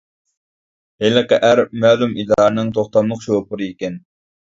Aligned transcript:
ھېلىقى 1.03 1.39
ئەر 1.49 1.63
مەلۇم 1.85 2.19
ئىدارىنىڭ 2.25 2.75
توختاملىق 2.81 3.25
شوپۇرى 3.31 3.73
ئىكەن. 3.73 4.05